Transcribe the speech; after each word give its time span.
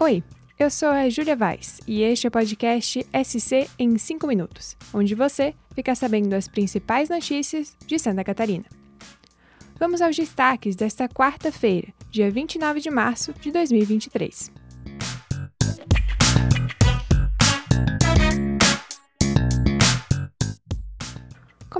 Oi, 0.00 0.22
eu 0.56 0.70
sou 0.70 0.90
a 0.90 1.10
Júlia 1.10 1.34
Vaz 1.34 1.80
e 1.84 2.02
este 2.02 2.24
é 2.24 2.28
o 2.28 2.30
podcast 2.30 3.04
SC 3.24 3.68
em 3.76 3.98
5 3.98 4.28
minutos, 4.28 4.76
onde 4.94 5.12
você 5.12 5.56
fica 5.74 5.92
sabendo 5.92 6.34
as 6.34 6.46
principais 6.46 7.08
notícias 7.08 7.76
de 7.84 7.98
Santa 7.98 8.22
Catarina. 8.22 8.64
Vamos 9.76 10.00
aos 10.00 10.14
destaques 10.14 10.76
desta 10.76 11.08
quarta-feira, 11.08 11.88
dia 12.12 12.30
29 12.30 12.78
de 12.78 12.90
março 12.90 13.32
de 13.40 13.50
2023. 13.50 14.52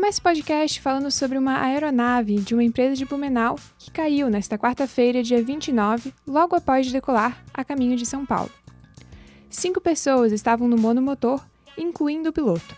Começa 0.08 0.20
o 0.20 0.22
podcast 0.22 0.80
falando 0.80 1.10
sobre 1.10 1.36
uma 1.36 1.60
aeronave 1.60 2.36
de 2.36 2.54
uma 2.54 2.64
empresa 2.64 2.96
de 2.96 3.04
Blumenau 3.04 3.58
que 3.78 3.90
caiu 3.90 4.30
nesta 4.30 4.56
quarta-feira, 4.56 5.22
dia 5.22 5.42
29, 5.42 6.14
logo 6.26 6.56
após 6.56 6.90
decolar 6.90 7.44
a 7.52 7.62
caminho 7.62 7.94
de 7.94 8.06
São 8.06 8.24
Paulo. 8.24 8.50
Cinco 9.50 9.82
pessoas 9.82 10.32
estavam 10.32 10.66
no 10.66 10.78
monomotor, 10.78 11.44
incluindo 11.76 12.30
o 12.30 12.32
piloto. 12.32 12.74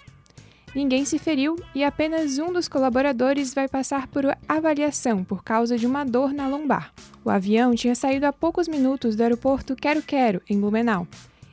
Ninguém 0.74 1.05
se 1.05 1.21
feriu 1.21 1.55
e 1.73 1.85
apenas 1.85 2.37
um 2.38 2.52
dos 2.52 2.66
colaboradores 2.66 3.55
vai 3.55 3.69
passar 3.69 4.09
por 4.09 4.24
avaliação 4.49 5.23
por 5.23 5.45
causa 5.45 5.79
de 5.79 5.87
uma 5.87 6.02
dor 6.02 6.33
na 6.33 6.49
lombar. 6.49 6.93
O 7.24 7.30
avião 7.30 7.77
tinha 7.77 7.95
saído 7.95 8.27
há 8.27 8.33
poucos 8.33 8.66
minutos 8.66 9.15
do 9.15 9.23
aeroporto 9.23 9.77
Quero 9.77 10.02
Quero, 10.02 10.43
em 10.51 10.59
Blumenau, 10.59 11.07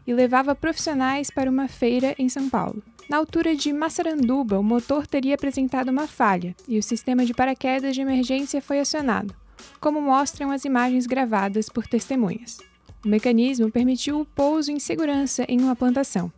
e 0.07 0.11
levava 0.11 0.55
profissionais 0.55 1.29
para 1.29 1.51
uma 1.51 1.67
feira 1.67 2.15
em 2.17 2.27
São 2.29 2.49
Paulo. 2.49 2.81
Na 3.09 3.15
altura 3.15 3.55
de 3.55 3.71
Massaranduba, 3.71 4.59
o 4.59 4.63
motor 4.63 5.07
teria 5.07 5.35
apresentado 5.35 5.87
uma 5.87 6.07
falha 6.07 6.53
e 6.67 6.77
o 6.77 6.83
sistema 6.83 7.25
de 7.25 7.33
paraquedas 7.33 7.95
de 7.95 8.01
emergência 8.01 8.61
foi 8.61 8.81
acionado, 8.81 9.33
como 9.79 10.01
mostram 10.01 10.51
as 10.51 10.65
imagens 10.65 11.07
gravadas 11.07 11.69
por 11.69 11.87
testemunhas. 11.87 12.57
O 13.05 13.07
mecanismo 13.07 13.71
permitiu 13.71 14.19
o 14.19 14.25
pouso 14.25 14.73
em 14.73 14.79
segurança 14.79 15.45
em 15.47 15.61
uma 15.61 15.73
plantação. 15.73 16.29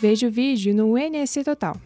Veja 0.00 0.28
o 0.28 0.30
vídeo 0.30 0.72
no 0.72 0.96
NSC 0.96 1.42
Total. 1.42 1.76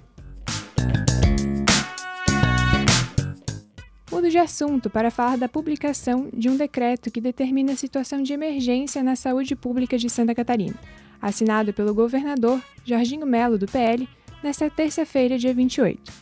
Mudo 4.12 4.28
de 4.28 4.36
assunto 4.36 4.90
para 4.90 5.10
falar 5.10 5.38
da 5.38 5.48
publicação 5.48 6.28
de 6.30 6.50
um 6.50 6.58
decreto 6.58 7.10
que 7.10 7.22
determina 7.22 7.72
a 7.72 7.76
situação 7.76 8.22
de 8.22 8.34
emergência 8.34 9.02
na 9.02 9.16
saúde 9.16 9.56
pública 9.56 9.96
de 9.96 10.10
Santa 10.10 10.34
Catarina, 10.34 10.76
assinado 11.22 11.72
pelo 11.72 11.94
governador 11.94 12.60
Jorginho 12.84 13.26
Melo, 13.26 13.56
do 13.56 13.66
PL, 13.66 14.06
nesta 14.46 14.70
terça-feira, 14.70 15.36
dia 15.36 15.52
28. 15.52 16.12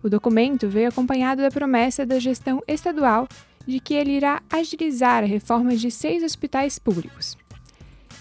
O 0.00 0.08
documento 0.08 0.68
veio 0.68 0.88
acompanhado 0.88 1.42
da 1.42 1.50
promessa 1.50 2.06
da 2.06 2.20
gestão 2.20 2.62
estadual 2.68 3.26
de 3.66 3.80
que 3.80 3.94
ele 3.94 4.12
irá 4.12 4.40
agilizar 4.48 5.24
a 5.24 5.26
reforma 5.26 5.76
de 5.76 5.90
seis 5.90 6.22
hospitais 6.22 6.78
públicos. 6.78 7.36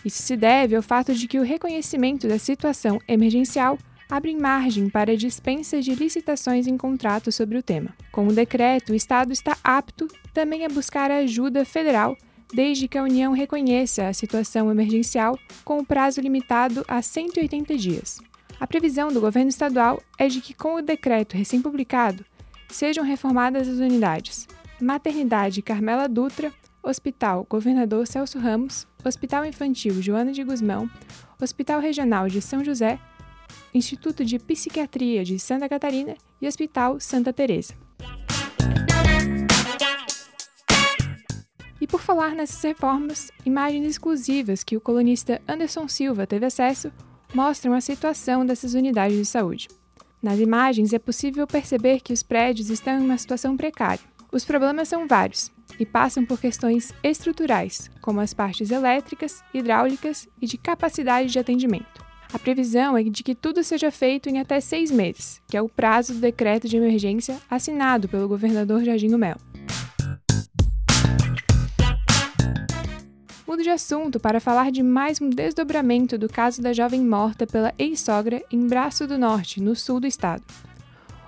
Isso 0.03 0.23
se 0.23 0.35
deve 0.35 0.75
ao 0.75 0.81
fato 0.81 1.13
de 1.13 1.27
que 1.27 1.37
o 1.37 1.43
reconhecimento 1.43 2.27
da 2.27 2.39
situação 2.39 2.99
emergencial 3.07 3.77
abre 4.09 4.35
margem 4.35 4.89
para 4.89 5.15
dispensa 5.15 5.79
de 5.81 5.93
licitações 5.93 6.65
em 6.65 6.75
contrato 6.75 7.31
sobre 7.31 7.59
o 7.59 7.63
tema. 7.63 7.93
Com 8.11 8.27
o 8.27 8.33
decreto, 8.33 8.91
o 8.91 8.95
Estado 8.95 9.31
está 9.31 9.55
apto 9.63 10.07
também 10.33 10.65
a 10.65 10.69
buscar 10.69 11.11
ajuda 11.11 11.63
federal, 11.63 12.17
desde 12.51 12.87
que 12.87 12.97
a 12.97 13.03
União 13.03 13.33
reconheça 13.33 14.07
a 14.07 14.13
situação 14.13 14.71
emergencial 14.71 15.37
com 15.63 15.77
o 15.77 15.85
prazo 15.85 16.19
limitado 16.19 16.83
a 16.87 17.03
180 17.03 17.77
dias. 17.77 18.28
A 18.59 18.67
previsão 18.67 19.07
do 19.07 19.21
governo 19.21 19.49
estadual 19.49 20.03
é 20.17 20.27
de 20.27 20.41
que, 20.41 20.53
com 20.53 20.75
o 20.75 20.81
decreto 20.81 21.37
recém-publicado, 21.37 22.25
sejam 22.67 23.05
reformadas 23.05 23.69
as 23.69 23.77
unidades 23.77 24.47
Maternidade 24.81 25.61
Carmela 25.61 26.09
Dutra, 26.09 26.51
Hospital 26.83 27.47
Governador 27.49 28.05
Celso 28.05 28.37
Ramos, 28.37 28.85
Hospital 29.03 29.45
Infantil 29.45 30.01
Joana 30.01 30.33
de 30.33 30.43
Guzmão, 30.43 30.89
Hospital 31.41 31.79
Regional 31.79 32.27
de 32.27 32.41
São 32.41 32.63
José, 32.63 32.99
Instituto 33.73 34.25
de 34.25 34.37
Psiquiatria 34.37 35.23
de 35.23 35.39
Santa 35.39 35.69
Catarina 35.69 36.15
e 36.41 36.47
Hospital 36.47 36.99
Santa 36.99 37.31
Teresa. 37.31 37.73
E 41.79 41.87
por 41.87 42.01
falar 42.01 42.35
nessas 42.35 42.61
reformas, 42.61 43.31
imagens 43.45 43.85
exclusivas 43.85 44.65
que 44.65 44.75
o 44.75 44.81
colunista 44.81 45.41
Anderson 45.47 45.87
Silva 45.87 46.27
teve 46.27 46.45
acesso 46.45 46.91
mostram 47.33 47.73
a 47.73 47.81
situação 47.81 48.45
dessas 48.45 48.73
unidades 48.73 49.17
de 49.17 49.25
saúde. 49.25 49.67
Nas 50.21 50.39
imagens 50.39 50.93
é 50.93 50.99
possível 50.99 51.47
perceber 51.47 52.01
que 52.01 52.11
os 52.11 52.23
prédios 52.23 52.69
estão 52.69 52.99
em 52.99 53.05
uma 53.05 53.17
situação 53.17 53.55
precária. 53.55 54.03
Os 54.31 54.45
problemas 54.45 54.87
são 54.87 55.07
vários 55.07 55.51
e 55.79 55.85
passam 55.85 56.25
por 56.25 56.39
questões 56.39 56.93
estruturais, 57.03 57.89
como 58.01 58.19
as 58.19 58.33
partes 58.33 58.69
elétricas, 58.69 59.43
hidráulicas 59.53 60.27
e 60.41 60.45
de 60.45 60.57
capacidade 60.57 61.29
de 61.29 61.39
atendimento. 61.39 62.05
A 62.31 62.37
previsão 62.37 62.95
é 62.95 63.01
de 63.01 63.23
que 63.23 63.33
tudo 63.33 63.63
seja 63.63 63.89
feito 63.89 64.29
em 64.29 64.39
até 64.39 64.59
seis 64.59 64.91
meses, 64.91 65.41
que 65.47 65.57
é 65.57 65.61
o 65.61 65.69
prazo 65.69 66.13
do 66.13 66.19
decreto 66.19 66.67
de 66.67 66.77
emergência 66.77 67.39
assinado 67.49 68.07
pelo 68.07 68.27
governador 68.27 68.83
Jorginho 68.83 69.17
Melo. 69.17 69.48
Mudo 73.59 73.65
de 73.65 73.71
assunto 73.71 74.21
para 74.21 74.39
falar 74.39 74.71
de 74.71 74.81
mais 74.81 75.19
um 75.19 75.29
desdobramento 75.29 76.17
do 76.17 76.29
caso 76.29 76.61
da 76.61 76.71
jovem 76.71 77.01
morta 77.01 77.45
pela 77.45 77.73
ex-sogra 77.77 78.41
em 78.49 78.65
Braço 78.65 79.05
do 79.05 79.17
Norte, 79.17 79.61
no 79.61 79.75
sul 79.75 79.99
do 79.99 80.07
estado 80.07 80.41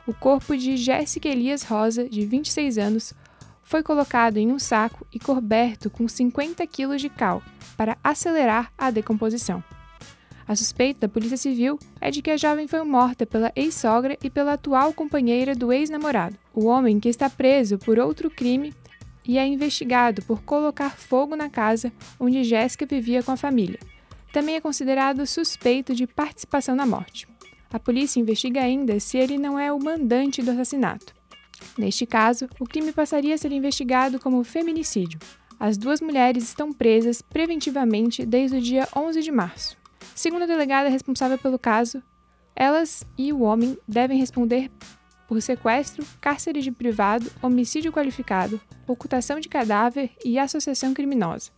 o 0.08 0.14
corpo 0.14 0.56
de 0.56 0.78
Jéssica 0.78 1.28
Elias 1.28 1.64
Rosa, 1.64 2.08
de 2.08 2.26
26 2.26 2.78
anos, 2.78 3.14
foi 3.62 3.84
colocado 3.84 4.38
em 4.38 4.50
um 4.50 4.58
saco 4.58 5.06
e 5.12 5.20
coberto 5.20 5.90
com 5.90 6.08
50 6.08 6.66
quilos 6.68 7.02
de 7.02 7.10
cal 7.10 7.44
para 7.76 7.98
acelerar 8.02 8.72
a 8.78 8.90
decomposição. 8.90 9.62
A 10.48 10.56
suspeita 10.56 11.02
da 11.02 11.10
Polícia 11.10 11.36
Civil 11.36 11.78
é 12.00 12.10
de 12.10 12.22
que 12.22 12.32
a 12.32 12.38
jovem 12.38 12.66
foi 12.66 12.82
morta 12.84 13.26
pela 13.26 13.52
ex-sogra 13.58 14.18
e 14.24 14.30
pela 14.30 14.54
atual 14.54 14.94
companheira 14.94 15.54
do 15.54 15.74
ex-namorado, 15.74 16.38
o 16.54 16.68
homem 16.68 16.98
que 16.98 17.10
está 17.10 17.30
preso 17.30 17.78
por 17.78 18.00
outro 18.00 18.32
crime 18.32 18.74
e 19.28 19.38
é 19.38 19.46
investigado 19.46 20.22
por 20.24 20.42
colocar 20.42 20.98
fogo 20.98 21.36
na 21.36 21.50
casa 21.50 21.92
onde 22.20 22.44
Jéssica 22.44 22.86
vivia 22.86 23.24
com 23.24 23.32
a 23.32 23.38
família. 23.38 23.80
Também 24.32 24.56
é 24.56 24.62
considerado 24.62 25.26
suspeito 25.28 25.94
de 25.94 26.08
participação 26.08 26.76
na 26.76 26.86
morte. 26.86 27.28
A 27.72 27.80
polícia 27.80 28.20
investiga 28.20 28.62
ainda 28.62 29.00
se 29.00 29.18
ele 29.18 29.38
não 29.38 29.58
é 29.58 29.72
o 29.72 29.82
mandante 29.82 30.42
do 30.42 30.52
assassinato. 30.52 31.14
Neste 31.78 32.06
caso, 32.06 32.48
o 32.60 32.66
crime 32.66 32.92
passaria 32.92 33.36
a 33.36 33.38
ser 33.38 33.52
investigado 33.52 34.20
como 34.20 34.44
feminicídio. 34.44 35.20
As 35.60 35.78
duas 35.78 36.02
mulheres 36.02 36.44
estão 36.44 36.74
presas 36.74 37.22
preventivamente 37.22 38.26
desde 38.26 38.58
o 38.58 38.62
dia 38.62 38.88
11 38.96 39.22
de 39.22 39.32
março. 39.32 39.78
Segundo 40.16 40.44
a 40.44 40.48
delegada 40.48 40.90
responsável 40.90 41.38
pelo 41.38 41.60
caso, 41.60 42.02
elas 42.56 43.06
e 43.18 43.32
o 43.32 43.42
homem 43.42 43.78
devem 43.88 44.18
responder 44.18 44.70
por 45.32 45.42
sequestro, 45.42 46.06
cárcere 46.20 46.60
de 46.60 46.74
privado, 46.74 47.32
homicídio 47.42 47.90
qualificado, 47.90 48.60
ocultação 48.86 49.40
de 49.40 49.48
cadáver 49.48 50.12
e 50.26 50.38
associação 50.38 50.94
criminosa. 50.94 51.52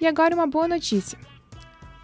E 0.00 0.06
agora 0.06 0.32
uma 0.32 0.46
boa 0.46 0.68
notícia 0.68 1.18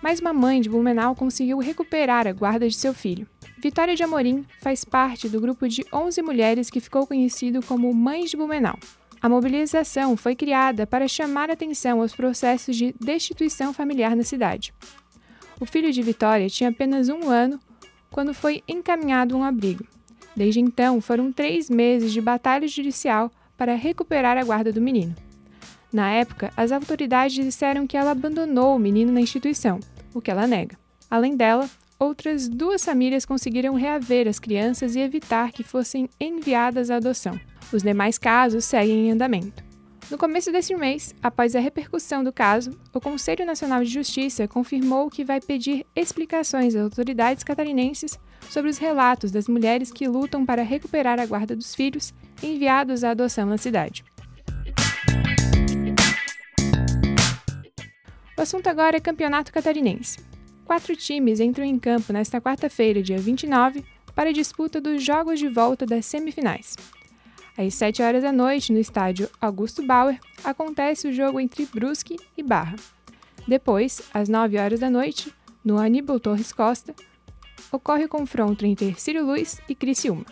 mas 0.03 0.21
uma 0.21 0.33
mãe 0.33 0.61
de 0.61 0.69
Blumenau 0.69 1.15
conseguiu 1.15 1.59
recuperar 1.59 2.27
a 2.27 2.33
guarda 2.33 2.69
de 2.69 2.75
seu 2.75 2.95
filho. 2.95 3.27
Vitória 3.61 3.97
de 3.97 4.03
Amorim 4.03 4.47
faz 4.61 4.85
parte 4.85 5.29
do 5.29 5.41
grupo 5.41 5.69
de 5.69 5.85
11 5.93 6.23
mulheres 6.23 6.71
que 6.71 6.81
ficou 6.81 7.05
conhecido 7.05 7.61
como 7.63 7.93
Mães 7.93 8.31
de 8.31 8.37
Blumenau. 8.37 8.79
A 9.21 9.29
mobilização 9.29 10.17
foi 10.17 10.37
criada 10.37 10.87
para 10.87 11.09
chamar 11.09 11.51
atenção 11.51 12.01
aos 12.01 12.15
processos 12.15 12.77
de 12.77 12.95
destituição 13.01 13.75
familiar 13.75 14.15
na 14.15 14.23
cidade. 14.23 14.73
O 15.61 15.67
filho 15.67 15.93
de 15.93 16.03
Vitória 16.03 16.49
tinha 16.49 16.71
apenas 16.71 17.09
um 17.09 17.29
ano 17.29 17.59
quando 18.11 18.33
foi 18.33 18.63
encaminhado 18.69 19.35
a 19.35 19.39
um 19.39 19.45
abrigo. 19.45 19.85
Desde 20.37 20.61
então, 20.61 21.01
foram 21.01 21.33
três 21.33 21.69
meses 21.69 22.13
de 22.13 22.21
batalha 22.21 22.69
judicial 22.69 23.31
para 23.57 23.75
recuperar 23.75 24.39
a 24.39 24.45
guarda 24.45 24.73
do 24.73 24.81
menino. 24.81 25.15
Na 25.93 26.11
época, 26.11 26.53
as 26.57 26.71
autoridades 26.71 27.35
disseram 27.35 27.87
que 27.87 27.97
ela 27.97 28.13
abandonou 28.13 28.77
o 28.77 28.79
menino 28.79 29.11
na 29.11 29.21
instituição, 29.21 29.81
o 30.15 30.21
que 30.21 30.31
ela 30.31 30.47
nega. 30.47 30.79
Além 31.11 31.37
dela, 31.37 31.69
outras 31.99 32.49
duas 32.49 32.85
famílias 32.85 33.25
conseguiram 33.25 33.75
reaver 33.75 34.29
as 34.29 34.39
crianças 34.39 34.95
e 34.95 35.01
evitar 35.01 35.51
que 35.51 35.65
fossem 35.65 36.09
enviadas 36.21 36.91
à 36.91 36.97
adoção. 36.97 37.39
Os 37.73 37.83
demais 37.83 38.17
casos 38.17 38.65
seguem 38.65 39.09
em 39.09 39.13
andamento. 39.13 39.68
No 40.11 40.17
começo 40.17 40.51
deste 40.51 40.75
mês, 40.75 41.15
após 41.23 41.55
a 41.55 41.61
repercussão 41.61 42.25
do 42.25 42.33
caso, 42.33 42.71
o 42.95 43.01
Conselho 43.01 43.45
Nacional 43.45 43.85
de 43.85 43.91
Justiça 43.91 44.49
confirmou 44.49 45.11
que 45.11 45.23
vai 45.23 45.39
pedir 45.39 45.85
explicações 45.95 46.75
às 46.75 46.83
autoridades 46.83 47.45
catarinenses 47.45 48.19
sobre 48.49 48.71
os 48.71 48.79
relatos 48.79 49.31
das 49.31 49.47
mulheres 49.47 49.93
que 49.93 50.09
lutam 50.09 50.47
para 50.47 50.63
recuperar 50.63 51.21
a 51.21 51.27
guarda 51.27 51.55
dos 51.55 51.75
filhos 51.75 52.15
enviados 52.43 53.05
à 53.05 53.11
adoção 53.11 53.45
na 53.45 53.59
cidade. 53.59 54.03
O 58.35 58.41
assunto 58.41 58.67
agora 58.69 58.97
é 58.97 59.01
Campeonato 59.01 59.53
Catarinense. 59.53 60.21
Quatro 60.65 60.97
times 60.97 61.39
entram 61.39 61.67
em 61.67 61.79
campo 61.79 62.15
nesta 62.15 62.41
quarta-feira, 62.41 63.03
dia 63.03 63.19
29, 63.19 63.85
para 64.15 64.31
a 64.31 64.33
disputa 64.33 64.81
dos 64.81 65.03
jogos 65.05 65.39
de 65.39 65.49
volta 65.49 65.85
das 65.85 66.07
semifinais. 66.07 66.77
Às 67.59 67.75
7 67.75 68.05
horas 68.05 68.23
da 68.23 68.31
noite, 68.31 68.73
no 68.73 68.79
estádio 68.79 69.29
Augusto 69.41 69.85
Bauer, 69.85 70.21
acontece 70.45 71.09
o 71.09 71.13
jogo 71.13 71.41
entre 71.41 71.67
Brusque 71.67 72.17
e 72.37 72.43
Barra. 72.43 72.77
Depois, 73.49 74.01
às 74.15 74.29
9 74.29 74.57
horas 74.57 74.79
da 74.79 74.89
noite, 74.89 75.35
no 75.65 75.77
Aníbal 75.77 76.21
Torres 76.21 76.53
Costa, 76.53 76.95
ocorre 77.73 78.05
o 78.05 78.09
confronto 78.09 78.65
entre 78.65 78.95
Círio 78.95 79.27
Luiz 79.27 79.61
e 79.69 79.75
Criciúma. 79.75 80.25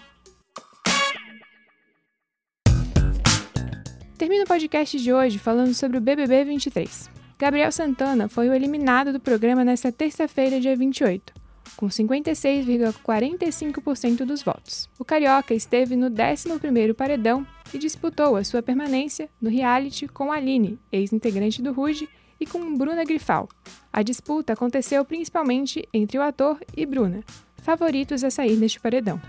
Termino 4.16 4.44
o 4.44 4.46
podcast 4.46 4.96
de 4.96 5.12
hoje 5.12 5.36
falando 5.40 5.74
sobre 5.74 5.98
o 5.98 6.00
BBB 6.00 6.44
23. 6.44 7.10
Gabriel 7.36 7.72
Santana 7.72 8.28
foi 8.28 8.48
o 8.48 8.54
eliminado 8.54 9.12
do 9.12 9.18
programa 9.18 9.64
nesta 9.64 9.90
terça-feira, 9.90 10.60
dia 10.60 10.76
28, 10.76 11.34
com 11.76 11.88
56,45% 11.88 14.24
dos 14.24 14.42
votos. 14.42 14.88
O 14.98 15.04
carioca 15.04 15.52
esteve 15.54 15.94
no 15.94 16.10
11º 16.10 16.94
paredão 16.94 17.46
e 17.72 17.78
disputou 17.78 18.34
a 18.36 18.44
sua 18.44 18.62
permanência 18.62 19.28
no 19.40 19.50
reality 19.50 20.08
com 20.08 20.32
Aline, 20.32 20.78
ex-integrante 20.90 21.62
do 21.62 21.72
Ruge, 21.72 22.08
e 22.40 22.46
com 22.46 22.76
Bruna 22.76 23.04
Grifal. 23.04 23.48
A 23.92 24.02
disputa 24.02 24.52
aconteceu 24.52 25.04
principalmente 25.04 25.86
entre 25.92 26.18
o 26.18 26.22
ator 26.22 26.58
e 26.76 26.84
Bruna, 26.84 27.24
favoritos 27.62 28.22
a 28.22 28.30
sair 28.30 28.56
deste 28.56 28.80
paredão. 28.80 29.20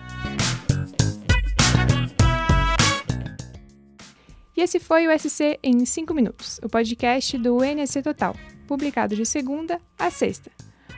E 4.55 4.61
esse 4.61 4.79
foi 4.79 5.07
o 5.07 5.19
SC 5.19 5.59
em 5.61 5.85
5 5.85 6.13
minutos, 6.13 6.59
o 6.63 6.67
podcast 6.67 7.38
do 7.38 7.63
NSC 7.63 8.01
Total, 8.01 8.35
publicado 8.67 9.15
de 9.15 9.25
segunda 9.25 9.79
a 9.97 10.09
sexta. 10.09 10.51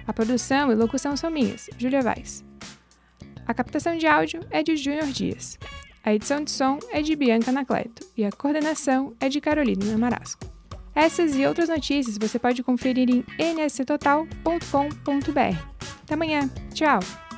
A 0.09 0.13
produção 0.13 0.71
e 0.71 0.75
locução 0.75 1.15
são 1.15 1.29
minhas, 1.29 1.69
Júlia 1.77 2.01
Vaz. 2.01 2.44
A 3.45 3.53
captação 3.53 3.95
de 3.95 4.07
áudio 4.07 4.39
é 4.50 4.63
de 4.63 4.75
Júnior 4.75 5.06
Dias. 5.06 5.59
A 6.03 6.11
edição 6.11 6.44
de 6.44 6.50
som 6.50 6.79
é 6.89 7.03
de 7.03 7.15
Bianca 7.15 7.51
Anacleto 7.51 8.07
e 8.17 8.25
a 8.25 8.31
coordenação 8.31 9.13
é 9.19 9.29
de 9.29 9.39
Carolina 9.39 9.95
Marasco. 10.00 10.41
Essas 10.95 11.35
e 11.35 11.45
outras 11.45 11.69
notícias 11.69 12.17
você 12.17 12.39
pode 12.39 12.63
conferir 12.63 13.07
em 13.07 13.23
nsctotal.com.br. 13.38 14.59
Até 16.01 16.13
amanhã. 16.15 16.50
Tchau! 16.73 17.28